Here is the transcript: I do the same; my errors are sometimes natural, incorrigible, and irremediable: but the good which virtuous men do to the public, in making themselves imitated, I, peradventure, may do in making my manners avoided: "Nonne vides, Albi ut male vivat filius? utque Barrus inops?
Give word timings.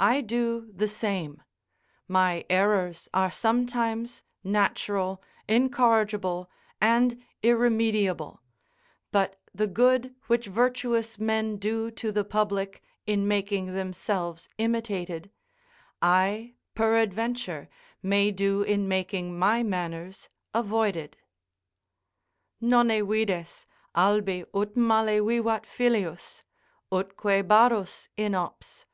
I 0.00 0.20
do 0.20 0.68
the 0.74 0.88
same; 0.88 1.44
my 2.08 2.44
errors 2.50 3.08
are 3.14 3.30
sometimes 3.30 4.20
natural, 4.42 5.22
incorrigible, 5.48 6.50
and 6.80 7.22
irremediable: 7.44 8.42
but 9.12 9.40
the 9.54 9.68
good 9.68 10.12
which 10.26 10.46
virtuous 10.48 11.20
men 11.20 11.56
do 11.56 11.88
to 11.92 12.10
the 12.10 12.24
public, 12.24 12.82
in 13.06 13.28
making 13.28 13.72
themselves 13.72 14.48
imitated, 14.58 15.30
I, 16.02 16.54
peradventure, 16.74 17.68
may 18.02 18.32
do 18.32 18.62
in 18.62 18.88
making 18.88 19.38
my 19.38 19.62
manners 19.62 20.28
avoided: 20.52 21.16
"Nonne 22.60 23.06
vides, 23.06 23.66
Albi 23.94 24.42
ut 24.52 24.76
male 24.76 25.24
vivat 25.24 25.64
filius? 25.64 26.42
utque 26.90 27.46
Barrus 27.46 28.08
inops? 28.18 28.84